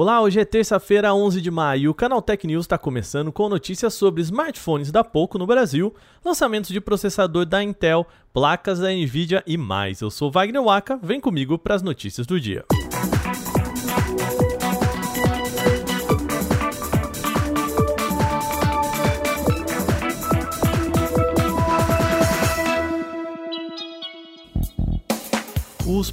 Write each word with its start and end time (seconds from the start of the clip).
Olá, 0.00 0.20
hoje 0.20 0.38
é 0.38 0.44
terça-feira, 0.44 1.12
11 1.12 1.40
de 1.40 1.50
maio, 1.50 1.80
e 1.82 1.88
o 1.88 1.92
Canal 1.92 2.22
Tech 2.22 2.46
News 2.46 2.66
está 2.66 2.78
começando 2.78 3.32
com 3.32 3.48
notícias 3.48 3.94
sobre 3.94 4.22
smartphones 4.22 4.92
da 4.92 5.02
Poco 5.02 5.36
no 5.38 5.44
Brasil, 5.44 5.92
lançamentos 6.24 6.70
de 6.70 6.80
processador 6.80 7.44
da 7.44 7.64
Intel, 7.64 8.06
placas 8.32 8.78
da 8.78 8.92
Nvidia 8.92 9.42
e 9.44 9.56
mais. 9.56 10.00
Eu 10.00 10.08
sou 10.08 10.30
Wagner 10.30 10.62
Waka, 10.62 11.00
vem 11.02 11.20
comigo 11.20 11.58
para 11.58 11.74
as 11.74 11.82
notícias 11.82 12.28
do 12.28 12.38
dia. 12.38 12.64
Os 12.70 14.37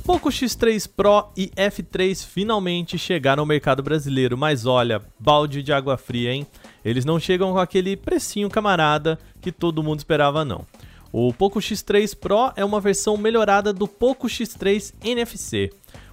Poco 0.05 0.29
X3 0.29 0.87
Pro 0.95 1.31
e 1.35 1.47
F3 1.57 2.23
finalmente 2.23 2.95
chegaram 2.95 3.41
ao 3.41 3.47
mercado 3.47 3.81
brasileiro, 3.81 4.37
mas 4.37 4.67
olha, 4.67 5.01
balde 5.19 5.63
de 5.63 5.73
água 5.73 5.97
fria, 5.97 6.31
hein? 6.31 6.45
Eles 6.85 7.03
não 7.03 7.19
chegam 7.19 7.51
com 7.51 7.57
aquele 7.57 7.97
precinho 7.97 8.47
camarada 8.47 9.17
que 9.41 9.51
todo 9.51 9.81
mundo 9.81 9.97
esperava 9.97 10.45
não. 10.45 10.63
O 11.11 11.33
Poco 11.33 11.57
X3 11.57 12.15
Pro 12.15 12.51
é 12.55 12.63
uma 12.63 12.79
versão 12.79 13.17
melhorada 13.17 13.73
do 13.73 13.87
Poco 13.87 14.27
X3 14.27 14.93
NFC. 15.03 15.71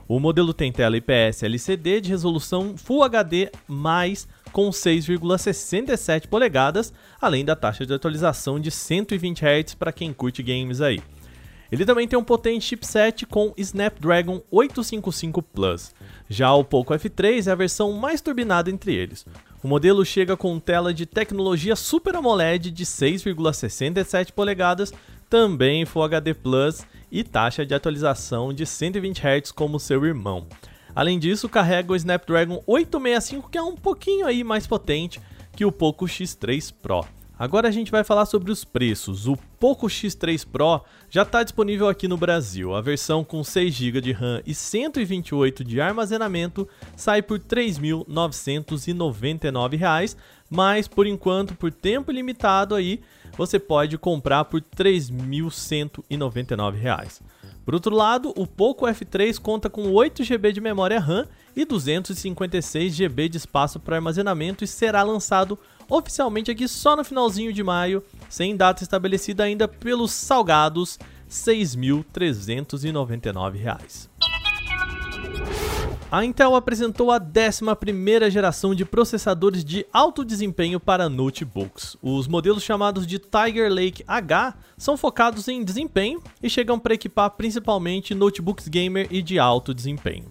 O 0.08 0.18
modelo 0.18 0.54
tem 0.54 0.72
tela 0.72 0.96
IPS 0.96 1.42
LCD 1.42 2.00
de 2.00 2.08
resolução 2.08 2.74
Full 2.78 3.02
HD+, 3.02 3.52
com 4.52 4.70
6,67 4.70 6.28
polegadas, 6.28 6.94
além 7.20 7.44
da 7.44 7.54
taxa 7.54 7.84
de 7.84 7.92
atualização 7.92 8.58
de 8.58 8.70
120 8.70 9.44
Hz 9.44 9.74
para 9.74 9.92
quem 9.92 10.14
curte 10.14 10.42
games 10.42 10.80
aí. 10.80 11.02
Ele 11.72 11.86
também 11.86 12.06
tem 12.06 12.18
um 12.18 12.22
potente 12.22 12.66
chipset 12.66 13.24
com 13.24 13.54
Snapdragon 13.56 14.42
855 14.50 15.40
Plus. 15.40 15.94
Já 16.28 16.52
o 16.52 16.62
Poco 16.62 16.92
F3 16.92 17.46
é 17.46 17.50
a 17.50 17.54
versão 17.54 17.94
mais 17.94 18.20
turbinada 18.20 18.70
entre 18.70 18.94
eles. 18.94 19.24
O 19.62 19.68
modelo 19.68 20.04
chega 20.04 20.36
com 20.36 20.60
tela 20.60 20.92
de 20.92 21.06
tecnologia 21.06 21.74
Super 21.74 22.14
AMOLED 22.14 22.70
de 22.70 22.84
6,67 22.84 24.32
polegadas, 24.32 24.92
também 25.30 25.86
Full 25.86 26.02
HD 26.02 26.34
Plus 26.34 26.82
e 27.10 27.24
taxa 27.24 27.64
de 27.64 27.74
atualização 27.74 28.52
de 28.52 28.66
120 28.66 29.22
Hz 29.22 29.50
como 29.50 29.80
seu 29.80 30.04
irmão. 30.04 30.46
Além 30.94 31.18
disso, 31.18 31.48
carrega 31.48 31.94
o 31.94 31.96
Snapdragon 31.96 32.62
865, 32.66 33.48
que 33.48 33.56
é 33.56 33.62
um 33.62 33.76
pouquinho 33.76 34.26
aí 34.26 34.44
mais 34.44 34.66
potente 34.66 35.22
que 35.56 35.64
o 35.64 35.72
Poco 35.72 36.04
X3 36.04 36.70
Pro. 36.82 37.06
Agora 37.42 37.66
a 37.66 37.72
gente 37.72 37.90
vai 37.90 38.04
falar 38.04 38.24
sobre 38.26 38.52
os 38.52 38.64
preços. 38.64 39.26
O 39.26 39.36
Poco 39.58 39.88
X3 39.88 40.46
Pro 40.46 40.80
já 41.10 41.22
está 41.22 41.42
disponível 41.42 41.88
aqui 41.88 42.06
no 42.06 42.16
Brasil. 42.16 42.72
A 42.72 42.80
versão 42.80 43.24
com 43.24 43.42
6 43.42 43.74
GB 43.74 44.00
de 44.00 44.12
RAM 44.12 44.40
e 44.46 44.54
128 44.54 45.64
de 45.64 45.80
armazenamento 45.80 46.68
sai 46.94 47.20
por 47.20 47.40
R$ 47.40 47.44
3.999, 47.44 50.14
mas 50.48 50.86
por 50.86 51.04
enquanto, 51.04 51.56
por 51.56 51.72
tempo 51.72 52.12
limitado 52.12 52.76
aí, 52.76 53.00
você 53.36 53.58
pode 53.58 53.98
comprar 53.98 54.44
por 54.44 54.60
R$ 54.60 54.66
3.199. 54.76 57.22
Por 57.64 57.74
outro 57.74 57.92
lado, 57.92 58.32
o 58.36 58.46
Poco 58.46 58.86
F3 58.86 59.40
conta 59.40 59.68
com 59.68 59.90
8 59.90 60.22
GB 60.22 60.52
de 60.52 60.60
memória 60.60 61.00
RAM 61.00 61.26
e 61.56 61.64
256 61.64 62.94
GB 62.94 63.28
de 63.28 63.38
espaço 63.38 63.80
para 63.80 63.96
armazenamento 63.96 64.62
e 64.62 64.66
será 64.66 65.02
lançado 65.02 65.58
oficialmente 65.92 66.50
aqui 66.50 66.66
só 66.66 66.96
no 66.96 67.04
finalzinho 67.04 67.52
de 67.52 67.62
maio, 67.62 68.02
sem 68.30 68.56
data 68.56 68.82
estabelecida 68.82 69.44
ainda 69.44 69.68
pelos 69.68 70.10
salgados 70.10 70.96
R$ 70.96 71.04
6.399. 71.28 74.08
A 76.10 76.24
Intel 76.24 76.54
apresentou 76.54 77.10
a 77.10 77.18
11ª 77.18 78.30
geração 78.30 78.74
de 78.74 78.84
processadores 78.84 79.64
de 79.64 79.86
alto 79.92 80.24
desempenho 80.24 80.78
para 80.78 81.08
notebooks. 81.08 81.96
Os 82.02 82.28
modelos 82.28 82.62
chamados 82.62 83.06
de 83.06 83.18
Tiger 83.18 83.72
Lake 83.72 84.04
H 84.06 84.54
são 84.76 84.94
focados 84.96 85.48
em 85.48 85.64
desempenho 85.64 86.22
e 86.42 86.50
chegam 86.50 86.78
para 86.78 86.94
equipar 86.94 87.30
principalmente 87.30 88.14
notebooks 88.14 88.68
gamer 88.68 89.08
e 89.10 89.22
de 89.22 89.38
alto 89.38 89.72
desempenho. 89.72 90.30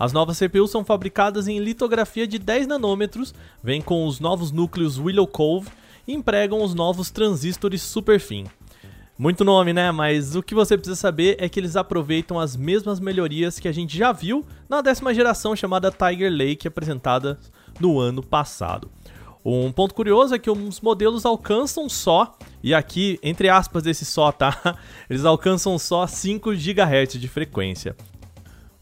As 0.00 0.14
novas 0.14 0.38
CPUs 0.38 0.70
são 0.70 0.82
fabricadas 0.82 1.46
em 1.46 1.58
litografia 1.58 2.26
de 2.26 2.38
10 2.38 2.66
nanômetros, 2.66 3.34
vêm 3.62 3.82
com 3.82 4.06
os 4.06 4.18
novos 4.18 4.50
núcleos 4.50 4.98
Willow 4.98 5.26
Cove 5.26 5.68
e 6.08 6.14
empregam 6.14 6.62
os 6.64 6.74
novos 6.74 7.10
transistores 7.10 7.82
Superfin. 7.82 8.46
Muito 9.18 9.44
nome, 9.44 9.74
né? 9.74 9.92
Mas 9.92 10.34
o 10.34 10.42
que 10.42 10.54
você 10.54 10.78
precisa 10.78 10.96
saber 10.96 11.36
é 11.38 11.50
que 11.50 11.60
eles 11.60 11.76
aproveitam 11.76 12.40
as 12.40 12.56
mesmas 12.56 12.98
melhorias 12.98 13.58
que 13.58 13.68
a 13.68 13.72
gente 13.72 13.94
já 13.94 14.10
viu 14.10 14.42
na 14.70 14.80
décima 14.80 15.12
geração 15.12 15.54
chamada 15.54 15.92
Tiger 15.92 16.32
Lake, 16.32 16.66
apresentada 16.66 17.38
no 17.78 18.00
ano 18.00 18.22
passado. 18.22 18.90
Um 19.44 19.70
ponto 19.70 19.94
curioso 19.94 20.34
é 20.34 20.38
que 20.38 20.50
os 20.50 20.80
modelos 20.80 21.26
alcançam 21.26 21.90
só, 21.90 22.38
e 22.62 22.72
aqui, 22.72 23.18
entre 23.22 23.50
aspas, 23.50 23.84
esse 23.84 24.06
só, 24.06 24.32
tá? 24.32 24.78
Eles 25.10 25.26
alcançam 25.26 25.78
só 25.78 26.06
5 26.06 26.52
GHz 26.52 27.20
de 27.20 27.28
frequência. 27.28 27.94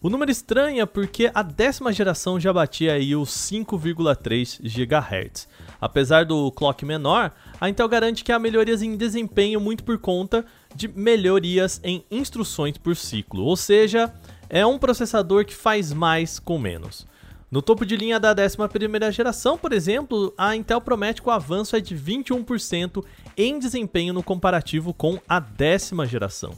O 0.01 0.09
número 0.09 0.31
estranha 0.31 0.87
porque 0.87 1.29
a 1.35 1.43
décima 1.43 1.93
geração 1.93 2.39
já 2.39 2.53
batia 2.53 2.93
aí 2.93 3.17
os 3.17 3.31
5,3 3.31 4.61
GHz. 4.63 5.49
Apesar 5.81 6.25
do 6.25 6.53
clock 6.53 6.85
menor, 6.85 7.33
a 7.61 7.69
Intel 7.69 7.89
garante 7.89 8.23
que 8.23 8.31
há 8.31 8.39
melhorias 8.39 8.81
em 8.81 8.97
desempenho 8.97 9.61
muito 9.61 9.83
por 9.83 9.99
conta 9.99 10.45
de 10.73 10.87
melhorias 10.87 11.81
em 11.83 12.05
instruções 12.13 12.79
por 12.79 12.95
ciclo, 12.95 13.43
ou 13.43 13.57
seja, 13.57 14.15
é 14.49 14.65
um 14.65 14.79
processador 14.79 15.45
que 15.45 15.55
faz 15.55 15.93
mais 15.93 16.39
com 16.39 16.61
menos. 16.61 17.05
No 17.51 17.61
topo 17.61 17.85
de 17.85 17.97
linha 17.97 18.21
da 18.21 18.33
11ª 18.33 19.11
geração, 19.11 19.59
por 19.59 19.73
exemplo, 19.73 20.33
a 20.39 20.55
Intel 20.55 20.81
promete 20.81 21.21
que 21.21 21.29
o 21.29 21.33
avanço 21.33 21.75
é 21.75 21.81
de 21.81 21.97
21% 21.97 23.05
em 23.37 23.59
desempenho 23.59 24.15
no 24.15 24.23
comparativo 24.23 24.95
com 24.95 25.19
a 25.29 25.41
décima 25.41 26.07
geração. 26.07 26.55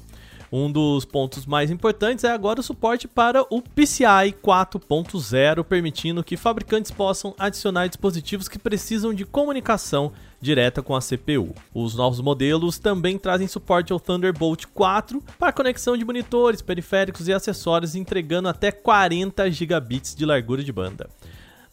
Um 0.52 0.70
dos 0.70 1.04
pontos 1.04 1.46
mais 1.46 1.70
importantes 1.70 2.24
é 2.24 2.32
agora 2.32 2.58
o 2.58 2.62
suporte 2.62 3.06
para 3.06 3.42
o 3.42 3.62
PCI 3.62 4.34
4.0, 4.42 5.62
permitindo 5.62 6.24
que 6.24 6.36
fabricantes 6.36 6.90
possam 6.90 7.32
adicionar 7.38 7.86
dispositivos 7.86 8.48
que 8.48 8.58
precisam 8.58 9.14
de 9.14 9.24
comunicação 9.24 10.12
direta 10.40 10.82
com 10.82 10.96
a 10.96 11.00
CPU. 11.00 11.54
Os 11.72 11.94
novos 11.94 12.20
modelos 12.20 12.78
também 12.78 13.16
trazem 13.16 13.46
suporte 13.46 13.92
ao 13.92 14.00
Thunderbolt 14.00 14.64
4 14.74 15.22
para 15.38 15.52
conexão 15.52 15.96
de 15.96 16.04
monitores, 16.04 16.60
periféricos 16.60 17.28
e 17.28 17.32
acessórios, 17.32 17.94
entregando 17.94 18.48
até 18.48 18.72
40 18.72 19.48
gigabits 19.52 20.16
de 20.16 20.26
largura 20.26 20.64
de 20.64 20.72
banda. 20.72 21.08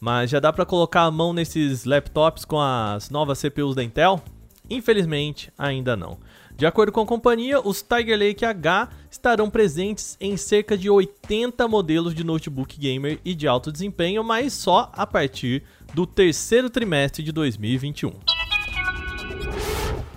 Mas 0.00 0.30
já 0.30 0.38
dá 0.38 0.52
para 0.52 0.64
colocar 0.64 1.02
a 1.02 1.10
mão 1.10 1.32
nesses 1.32 1.84
laptops 1.84 2.44
com 2.44 2.60
as 2.60 3.10
novas 3.10 3.40
CPUs 3.40 3.74
da 3.74 3.82
Intel? 3.82 4.22
Infelizmente, 4.70 5.50
ainda 5.58 5.96
não. 5.96 6.18
De 6.58 6.66
acordo 6.66 6.90
com 6.90 7.00
a 7.02 7.06
companhia, 7.06 7.60
os 7.60 7.82
Tiger 7.82 8.18
Lake 8.18 8.44
H 8.44 8.88
estarão 9.08 9.48
presentes 9.48 10.16
em 10.20 10.36
cerca 10.36 10.76
de 10.76 10.90
80 10.90 11.68
modelos 11.68 12.12
de 12.12 12.24
notebook 12.24 12.76
gamer 12.76 13.20
e 13.24 13.32
de 13.32 13.46
alto 13.46 13.70
desempenho, 13.70 14.24
mas 14.24 14.54
só 14.54 14.90
a 14.92 15.06
partir 15.06 15.62
do 15.94 16.04
terceiro 16.04 16.68
trimestre 16.68 17.22
de 17.22 17.30
2021. 17.30 18.12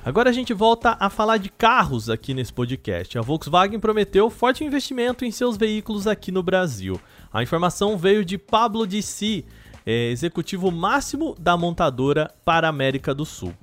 Agora 0.04 0.32
a 0.32 0.34
gente 0.34 0.52
volta 0.52 0.98
a 1.00 1.12
falar 1.12 1.38
de 1.38 1.48
carros 1.48 2.10
aqui 2.10 2.34
nesse 2.34 2.52
podcast. 2.52 3.20
A 3.20 3.22
Volkswagen 3.22 3.80
prometeu 3.80 4.28
forte 4.32 4.64
investimento 4.64 5.24
em 5.24 5.30
seus 5.30 5.56
veículos 5.58 6.08
aqui 6.08 6.32
no 6.32 6.42
Brasil. 6.42 7.00
A 7.32 7.44
informação 7.44 8.00
veio 8.00 8.26
de 8.26 8.40
Pablo 8.40 8.88
Dissi, 8.88 9.46
é, 9.86 10.10
executivo 10.10 10.72
máximo 10.72 11.36
da 11.40 11.56
montadora 11.56 12.34
para 12.44 12.66
a 12.66 12.72
América 12.72 13.14
do 13.14 13.26
Sul. 13.26 13.54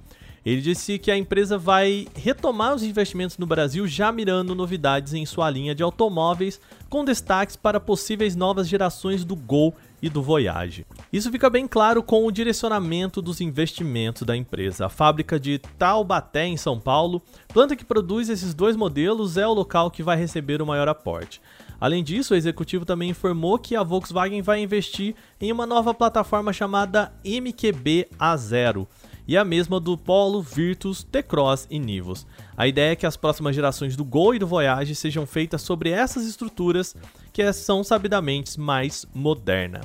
Ele 0.45 0.61
disse 0.61 0.99
que 0.99 1.11
a 1.11 1.17
empresa 1.17 1.59
vai 1.59 2.07
retomar 2.15 2.75
os 2.75 2.83
investimentos 2.83 3.39
no 3.39 3.47
Brasil 3.47 3.87
já 3.87 4.11
mirando 4.11 4.55
novidades 4.55 5.13
em 5.13 5.27
sua 5.27 5.51
linha 5.51 5.75
de 5.75 5.83
automóveis, 5.83 6.61
com 6.89 7.05
destaques 7.05 7.57
para 7.57 7.81
possíveis 7.81 8.35
novas 8.35 8.69
gerações 8.69 9.25
do 9.25 9.37
Gol 9.37 9.75
e 10.01 10.09
do 10.09 10.23
Voyage. 10.23 10.87
Isso 11.13 11.31
fica 11.31 11.51
bem 11.51 11.67
claro 11.67 12.03
com 12.03 12.25
o 12.25 12.31
direcionamento 12.31 13.21
dos 13.21 13.41
investimentos 13.41 14.23
da 14.23 14.37
empresa. 14.37 14.87
A 14.87 14.89
fábrica 14.89 15.39
de 15.39 15.59
Taubaté, 15.79 16.47
em 16.47 16.57
São 16.57 16.79
Paulo, 16.79 17.21
planta 17.49 17.77
que 17.77 17.85
produz 17.85 18.29
esses 18.29 18.55
dois 18.55 18.77
modelos, 18.77 19.37
é 19.37 19.47
o 19.47 19.53
local 19.53 19.91
que 19.91 20.03
vai 20.03 20.17
receber 20.17 20.63
o 20.63 20.67
maior 20.67 20.89
aporte. 20.89 21.41
Além 21.81 22.03
disso, 22.03 22.35
o 22.35 22.37
executivo 22.37 22.85
também 22.85 23.11
informou 23.11 23.59
que 23.59 23.77
a 23.77 23.83
Volkswagen 23.83 24.43
vai 24.43 24.61
investir 24.61 25.15
em 25.41 25.53
uma 25.53 25.67
nova 25.67 25.95
plataforma 25.95 26.53
chamada 26.53 27.13
MQB 27.25 28.09
A0 28.19 28.87
e 29.29 29.37
a 29.37 29.45
mesma 29.45 29.79
do 29.79 29.99
Polo, 29.99 30.41
Virtus, 30.41 31.05
T-Cross 31.05 31.67
e 31.71 31.79
Nivus. 31.79 32.27
A 32.57 32.67
ideia 32.67 32.93
é 32.93 32.97
que 32.97 33.07
as 33.07 33.15
próximas 33.15 33.55
gerações 33.55 33.95
do 33.95 34.03
Gol 34.03 34.35
e 34.35 34.39
do 34.39 34.47
Voyage 34.47 34.95
sejam 34.95 35.27
feitas 35.27 35.61
sobre 35.61 35.91
essas 35.91 36.27
estruturas 36.27 36.97
que 37.31 37.53
são 37.53 37.85
sabidamente 37.85 38.59
mais 38.59 39.07
moderna. 39.15 39.83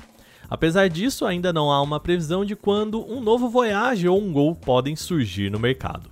Apesar 0.49 0.87
disso, 0.87 1.25
ainda 1.25 1.51
não 1.51 1.69
há 1.69 1.81
uma 1.81 1.99
previsão 1.99 2.45
de 2.45 2.55
quando 2.55 3.05
um 3.05 3.19
novo 3.19 3.49
Voyage 3.49 4.07
ou 4.07 4.17
um 4.17 4.31
Gol 4.31 4.55
podem 4.55 4.95
surgir 4.95 5.51
no 5.51 5.59
mercado. 5.59 6.07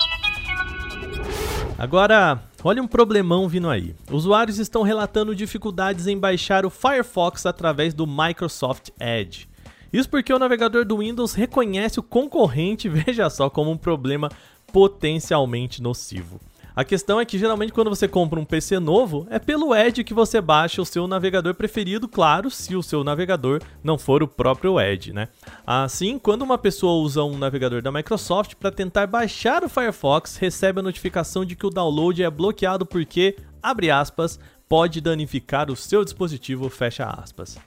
Agora, 1.78 2.44
olha 2.64 2.84
um 2.84 2.88
problemão 2.88 3.48
vindo 3.48 3.70
aí. 3.70 3.96
Usuários 4.12 4.60
estão 4.60 4.84
relatando 4.84 5.34
dificuldades 5.34 6.06
em 6.06 6.18
baixar 6.18 6.66
o 6.66 6.70
Firefox 6.70 7.46
através 7.46 7.94
do 7.94 8.06
Microsoft 8.06 8.90
Edge. 9.00 9.51
Isso 9.92 10.10
porque 10.10 10.34
o 10.34 10.40
navegador 10.40 10.86
do 10.86 10.98
Windows 10.98 11.34
reconhece 11.34 12.00
o 12.00 12.04
concorrente, 12.04 12.88
veja 12.90 13.30
só, 13.30 13.50
como 13.50 13.72
um 13.72 13.78
problema 13.78 14.30
potencialmente 14.72 15.82
nocivo. 15.82 16.40
A 16.74 16.86
questão 16.86 17.20
é 17.20 17.26
que 17.26 17.38
geralmente 17.38 17.74
quando 17.74 17.90
você 17.90 18.08
compra 18.08 18.40
um 18.40 18.46
PC 18.46 18.80
novo, 18.80 19.28
é 19.30 19.38
pelo 19.38 19.76
Edge 19.76 20.06
que 20.06 20.14
você 20.14 20.40
baixa 20.40 20.82
o 20.82 20.86
seu 20.86 21.06
navegador 21.06 21.54
preferido, 21.54 22.08
claro, 22.08 22.50
se 22.50 22.76
o 22.76 22.82
seu 22.82 23.04
navegador 23.04 23.62
não 23.84 23.98
for 23.98 24.24
o 24.24 24.28
próprio 24.28 24.80
Edge, 24.80 25.12
né? 25.12 25.28
Assim, 25.68 26.18
quando 26.18 26.44
uma 26.44 26.58
pessoa 26.58 27.04
usa 27.04 27.24
um 27.24 27.38
navegador 27.38 27.82
da 27.82 27.92
Microsoft 27.92 28.56
para 28.56 28.72
tentar 28.72 29.06
baixar 29.06 29.66
o 29.66 29.70
Firefox, 29.70 30.38
recebe 30.38 30.80
a 30.80 30.84
notificação 30.84 31.44
de 31.44 31.58
que 31.58 31.66
o 31.66 31.70
download 31.70 32.24
é 32.24 32.30
bloqueado 32.30 32.86
porque, 32.86 33.36
abre 33.62 33.92
aspas, 33.92 34.40
pode 34.70 35.02
danificar 35.02 35.70
o 35.70 35.76
seu 35.76 36.06
dispositivo, 36.06 36.70
fecha 36.70 37.06
aspas. 37.06 37.60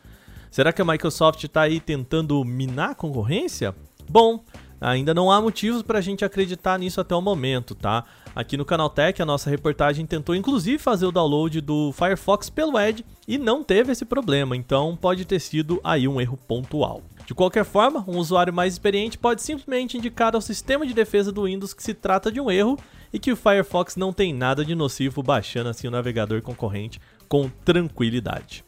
Será 0.55 0.73
que 0.73 0.81
a 0.81 0.85
Microsoft 0.85 1.43
está 1.43 1.63
aí 1.63 1.81
tentando 1.81 2.45
minar 2.45 2.91
a 2.91 2.95
concorrência? 2.95 3.75
Bom, 4.09 4.45
Ainda 4.81 5.15
não 5.15 5.31
há 5.31 5.41
motivos 5.41 5.83
para 5.83 5.99
a 5.99 6.03
gente 6.03 6.27
acreditar 6.27 6.79
nisso 6.79 7.01
até 7.01 7.15
o 7.15 7.23
momento, 7.23 7.75
tá? 7.75 8.05
Aqui 8.37 8.55
no 8.55 8.67
Canaltech, 8.67 9.23
a 9.23 9.25
nossa 9.25 9.49
reportagem 9.49 10.05
tentou 10.05 10.35
inclusive 10.35 10.77
fazer 10.77 11.07
o 11.07 11.13
download 11.13 11.59
do 11.63 11.91
Firefox 11.93 12.51
pelo 12.51 12.79
Edge 12.79 13.03
e 13.27 13.39
não 13.39 13.65
teve 13.65 13.93
esse 13.93 14.05
problema, 14.05 14.55
então 14.55 14.95
pode 14.95 15.25
ter 15.25 15.41
sido 15.41 15.81
aí 15.83 16.07
um 16.07 16.21
erro 16.21 16.37
pontual. 16.37 17.01
De 17.25 17.35
qualquer 17.35 17.65
forma, 17.65 18.05
um 18.07 18.19
usuário 18.19 18.53
mais 18.53 18.75
experiente 18.75 19.17
pode 19.17 19.41
simplesmente 19.41 19.97
indicar 19.97 20.35
ao 20.35 20.43
sistema 20.43 20.87
de 20.87 20.93
defesa 20.93 21.33
do 21.33 21.45
Windows 21.45 21.73
que 21.73 21.83
se 21.83 21.95
trata 21.95 22.31
de 22.31 22.41
um 22.41 22.51
erro 22.51 22.79
e 23.11 23.19
que 23.19 23.33
o 23.33 23.37
Firefox 23.37 23.97
não 23.97 24.13
tem 24.13 24.35
nada 24.35 24.63
de 24.63 24.75
nocivo 24.75 25.23
baixando 25.23 25.71
assim 25.71 25.89
o 25.89 25.91
navegador 25.91 26.43
concorrente 26.43 27.01
com 27.27 27.49
tranquilidade. 27.65 28.65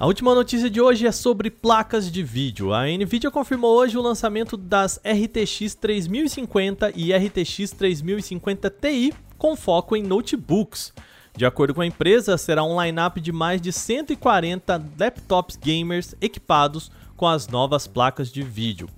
A 0.00 0.06
última 0.06 0.34
notícia 0.34 0.70
de 0.70 0.80
hoje 0.80 1.06
é 1.06 1.12
sobre 1.12 1.50
placas 1.50 2.10
de 2.10 2.22
vídeo. 2.22 2.72
A 2.72 2.86
Nvidia 2.86 3.30
confirmou 3.30 3.76
hoje 3.76 3.98
o 3.98 4.00
lançamento 4.00 4.56
das 4.56 4.98
RTX 5.04 5.74
3050 5.74 6.92
e 6.96 7.12
RTX 7.12 7.72
3050 7.72 8.70
Ti 8.70 9.12
com 9.36 9.54
foco 9.54 9.94
em 9.94 10.02
notebooks. 10.02 10.94
De 11.36 11.44
acordo 11.44 11.74
com 11.74 11.82
a 11.82 11.86
empresa, 11.86 12.38
será 12.38 12.64
um 12.64 12.82
lineup 12.82 13.18
de 13.18 13.30
mais 13.30 13.60
de 13.60 13.74
140 13.74 14.82
laptops 14.98 15.56
gamers 15.56 16.14
equipados 16.18 16.90
com 17.14 17.26
as 17.26 17.46
novas 17.46 17.86
placas 17.86 18.32
de 18.32 18.42
vídeo. 18.42 18.88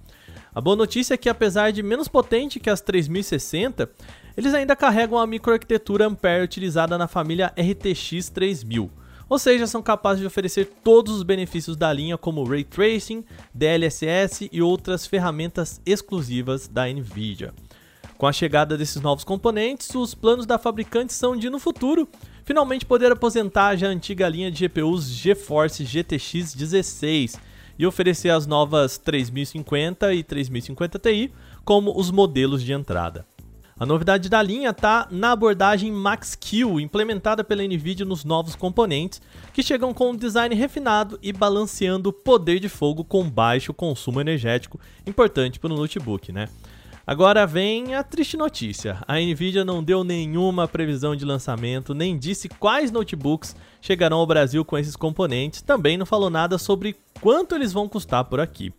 A 0.55 0.61
boa 0.61 0.77
notícia 0.77 1.15
é 1.15 1.17
que, 1.17 1.29
apesar 1.29 1.73
de 1.73 1.83
menos 1.83 2.07
potente 2.07 2.61
que 2.61 2.71
as 2.71 2.81
3060, 2.81 3.91
eles 4.37 4.55
ainda 4.55 4.77
carregam 4.77 5.19
a 5.19 5.27
microarquitetura 5.27 6.07
Ampere 6.07 6.45
utilizada 6.45 6.97
na 6.97 7.09
família 7.09 7.53
RTX 7.59 8.29
3000 8.29 9.02
ou 9.33 9.39
seja, 9.39 9.67
são 9.67 9.81
capazes 9.81 10.21
de 10.21 10.27
oferecer 10.27 10.71
todos 10.85 11.15
os 11.17 11.23
benefícios 11.23 11.75
da 11.75 11.91
linha, 11.91 12.19
como 12.19 12.45
Ray 12.45 12.65
Tracing, 12.65 13.25
DLSS 13.55 14.51
e 14.53 14.61
outras 14.61 15.07
ferramentas 15.07 15.81
exclusivas 15.87 16.69
da 16.69 16.87
Nvidia. 16.87 17.55
Com 18.19 18.27
a 18.27 18.33
chegada 18.33 18.77
desses 18.77 19.01
novos 19.01 19.25
componentes, 19.25 19.95
os 19.95 20.15
planos 20.15 20.45
da 20.45 20.59
fabricante 20.59 21.15
são 21.15 21.35
de, 21.35 21.49
no 21.49 21.59
futuro, 21.59 22.07
finalmente 22.45 22.85
poder 22.85 23.11
aposentar 23.11 23.75
já 23.75 23.87
a 23.87 23.91
antiga 23.91 24.29
linha 24.29 24.51
de 24.51 24.69
GPUs 24.69 25.07
GeForce 25.07 25.83
GTX 25.83 26.55
16 26.55 27.41
e 27.79 27.87
oferecer 27.87 28.29
as 28.29 28.47
novas 28.47 28.99
3050 28.99 30.13
e 30.13 30.23
3050 30.23 30.99
Ti 30.99 31.33
como 31.65 31.99
os 31.99 32.11
modelos 32.11 32.63
de 32.63 32.75
entrada. 32.75 33.25
A 33.83 33.85
novidade 33.85 34.29
da 34.29 34.41
linha 34.41 34.71
está 34.71 35.09
na 35.11 35.33
abordagem 35.33 35.91
Max-Q, 35.91 36.81
implementada 36.81 37.43
pela 37.43 37.65
NVIDIA 37.65 38.07
nos 38.07 38.25
novos 38.25 38.55
componentes, 38.55 39.21
que 39.53 39.61
chegam 39.61 39.93
com 39.93 40.11
um 40.11 40.17
design 40.17 40.55
refinado 40.55 41.19
e 41.21 41.33
balanceando 41.33 42.11
o 42.11 42.13
poder 42.13 42.61
de 42.61 42.69
fogo 42.69 43.03
com 43.03 43.29
baixo 43.29 43.75
consumo 43.75 44.21
energético, 44.21 44.79
importante 45.05 45.59
para 45.59 45.73
o 45.73 45.77
notebook, 45.77 46.31
né? 46.31 46.49
Agora 47.05 47.45
vem 47.45 47.97
a 47.97 48.05
triste 48.05 48.37
notícia: 48.37 48.99
a 49.05 49.19
Nvidia 49.19 49.65
não 49.65 49.83
deu 49.83 50.05
nenhuma 50.05 50.69
previsão 50.69 51.17
de 51.17 51.25
lançamento, 51.25 51.93
nem 51.93 52.17
disse 52.17 52.49
quais 52.49 52.93
notebooks 52.93 53.57
chegarão 53.81 54.19
ao 54.19 54.27
Brasil 54.29 54.65
com 54.65 54.79
esses 54.79 54.95
componentes, 54.95 55.61
também 55.61 55.97
não 55.97 56.07
falou 56.07 56.31
nada 56.31 56.57
sobre 56.57 56.95
quanto 57.21 57.57
eles 57.57 57.73
vão 57.73 57.89
custar 57.89 58.27
por 58.27 58.39
aqui. 58.39 58.73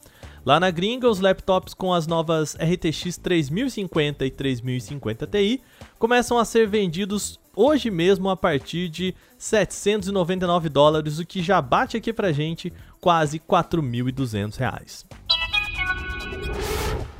Lá 0.45 0.59
na 0.59 0.69
gringa, 0.69 1.09
os 1.09 1.21
laptops 1.21 1.73
com 1.73 1.93
as 1.93 2.05
novas 2.05 2.55
RTX 2.55 3.17
3050 3.17 4.25
e 4.25 4.31
3050 4.31 5.25
Ti 5.25 5.61
começam 5.97 6.37
a 6.37 6.43
ser 6.43 6.67
vendidos 6.67 7.39
hoje 7.55 7.89
mesmo 7.89 8.29
a 8.29 8.35
partir 8.35 8.89
de 8.89 9.15
799 9.37 10.67
dólares, 10.67 11.17
o 11.17 11.25
que 11.25 11.41
já 11.41 11.61
bate 11.61 11.95
aqui 11.95 12.11
pra 12.11 12.33
gente 12.33 12.73
quase 12.99 13.39
4.200 13.39 14.57
reais. 14.57 15.05